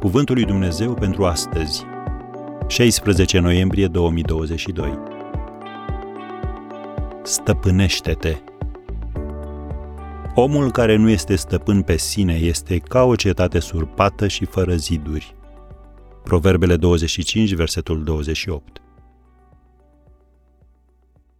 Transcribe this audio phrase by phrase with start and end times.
[0.00, 1.84] Cuvântul lui Dumnezeu pentru astăzi,
[2.66, 4.98] 16 noiembrie 2022.
[7.22, 8.36] Stăpânește-te!
[10.34, 15.34] Omul care nu este stăpân pe sine este ca o cetate surpată și fără ziduri.
[16.24, 18.82] Proverbele 25, versetul 28.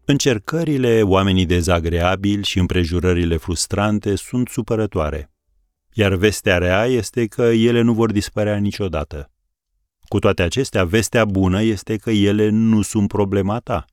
[0.05, 5.31] Încercările, oamenii dezagreabili și împrejurările frustrante sunt supărătoare,
[5.99, 9.31] iar vestea rea este că ele nu vor dispărea niciodată.
[10.09, 13.85] Cu toate acestea, vestea bună este că ele nu sunt problema ta.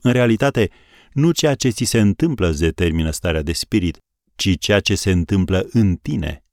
[0.00, 0.70] În realitate,
[1.12, 3.98] nu ceea ce ți se întâmplă îți determină starea de spirit,
[4.34, 6.44] ci ceea ce se întâmplă în tine.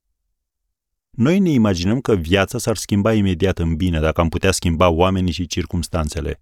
[1.09, 5.31] Noi ne imaginăm că viața s-ar schimba imediat în bine dacă am putea schimba oamenii
[5.31, 6.41] și circumstanțele.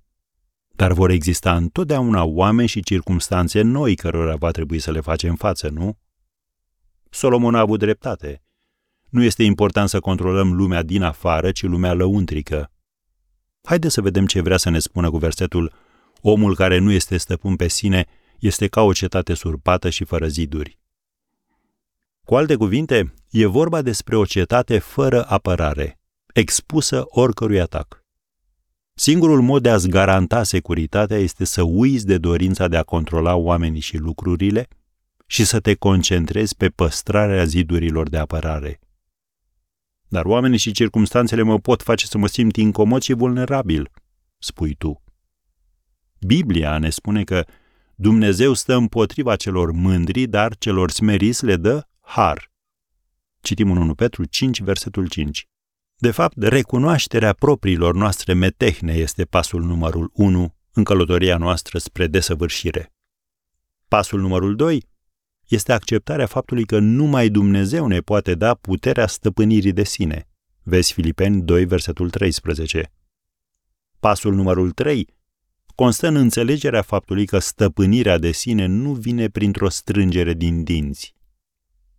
[0.76, 5.70] Dar vor exista întotdeauna oameni și circumstanțe noi cărora va trebui să le facem față,
[5.70, 5.98] nu?
[7.14, 8.44] Solomon a avut dreptate.
[9.10, 12.72] Nu este important să controlăm lumea din afară, ci lumea lăuntrică.
[13.64, 15.74] Haideți să vedem ce vrea să ne spună cu versetul
[16.22, 18.06] Omul care nu este stăpân pe sine
[18.40, 20.80] este ca o cetate surpată și fără ziduri.
[22.24, 26.00] Cu alte cuvinte, e vorba despre o cetate fără apărare,
[26.34, 28.04] expusă oricărui atac.
[28.94, 33.82] Singurul mod de a-ți garanta securitatea este să uiți de dorința de a controla oamenii
[33.82, 34.68] și lucrurile
[35.32, 38.80] și să te concentrezi pe păstrarea zidurilor de apărare.
[40.08, 43.92] Dar oamenii și circumstanțele mă pot face să mă simt incomod și vulnerabil,
[44.38, 45.04] spui tu.
[46.20, 47.46] Biblia ne spune că
[47.96, 52.52] Dumnezeu stă împotriva celor mândri, dar celor smeriți le dă har.
[53.42, 55.48] Citim în 1 Petru 5, versetul 5.
[55.96, 62.94] De fapt, recunoașterea propriilor noastre metehne este pasul numărul 1 în călătoria noastră spre desăvârșire.
[63.88, 64.90] Pasul numărul 2
[65.52, 70.28] este acceptarea faptului că numai Dumnezeu ne poate da puterea stăpânirii de sine.
[70.64, 72.94] Vezi Filipeni 2, versetul 13.
[74.00, 75.08] Pasul numărul 3
[75.76, 81.16] constă în înțelegerea faptului că stăpânirea de sine nu vine printr-o strângere din dinți.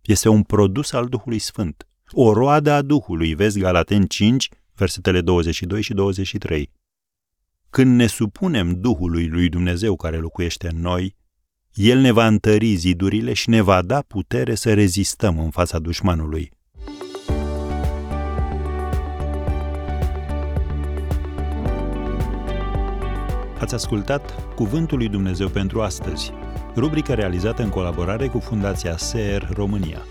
[0.01, 5.81] Este un produs al Duhului Sfânt, o roadă a Duhului, vezi Galaten 5, versetele 22
[5.81, 6.71] și 23.
[7.69, 11.15] Când ne supunem Duhului lui Dumnezeu care locuiește în noi,
[11.73, 16.51] El ne va întări zidurile și ne va da putere să rezistăm în fața dușmanului.
[23.59, 26.31] Ați ascultat Cuvântul lui Dumnezeu pentru astăzi,
[26.75, 30.01] rubrica realizată în colaborare cu Fundația SER România.